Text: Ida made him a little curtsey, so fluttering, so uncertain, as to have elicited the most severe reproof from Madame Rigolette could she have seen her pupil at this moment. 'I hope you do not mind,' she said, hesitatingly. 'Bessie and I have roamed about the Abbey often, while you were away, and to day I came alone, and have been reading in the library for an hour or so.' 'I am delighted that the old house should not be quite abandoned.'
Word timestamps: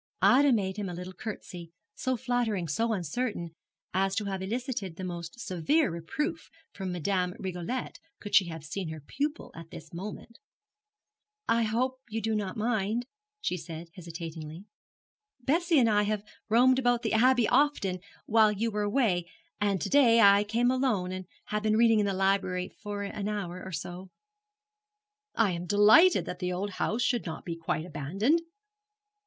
Ida 0.23 0.51
made 0.51 0.77
him 0.77 0.89
a 0.89 0.95
little 0.95 1.13
curtsey, 1.13 1.71
so 1.93 2.17
fluttering, 2.17 2.67
so 2.67 2.91
uncertain, 2.91 3.51
as 3.93 4.15
to 4.15 4.25
have 4.25 4.41
elicited 4.41 4.95
the 4.95 5.03
most 5.03 5.39
severe 5.39 5.91
reproof 5.91 6.49
from 6.73 6.91
Madame 6.91 7.35
Rigolette 7.37 7.99
could 8.19 8.33
she 8.33 8.45
have 8.47 8.65
seen 8.65 8.89
her 8.89 8.99
pupil 8.99 9.51
at 9.53 9.69
this 9.69 9.93
moment. 9.93 10.39
'I 11.47 11.63
hope 11.65 12.01
you 12.09 12.19
do 12.19 12.33
not 12.33 12.57
mind,' 12.57 13.05
she 13.41 13.55
said, 13.57 13.89
hesitatingly. 13.93 14.65
'Bessie 15.39 15.77
and 15.77 15.87
I 15.87 16.01
have 16.01 16.23
roamed 16.49 16.79
about 16.79 17.03
the 17.03 17.13
Abbey 17.13 17.47
often, 17.47 17.99
while 18.25 18.51
you 18.51 18.71
were 18.71 18.81
away, 18.81 19.29
and 19.59 19.79
to 19.81 19.87
day 19.89 20.19
I 20.19 20.43
came 20.43 20.71
alone, 20.71 21.11
and 21.11 21.27
have 21.49 21.61
been 21.61 21.77
reading 21.77 21.99
in 21.99 22.07
the 22.07 22.13
library 22.15 22.69
for 22.81 23.03
an 23.03 23.27
hour 23.29 23.61
or 23.63 23.71
so.' 23.71 24.09
'I 25.35 25.51
am 25.51 25.65
delighted 25.67 26.25
that 26.25 26.39
the 26.39 26.51
old 26.51 26.71
house 26.71 27.03
should 27.03 27.27
not 27.27 27.45
be 27.45 27.55
quite 27.55 27.85
abandoned.' 27.85 28.41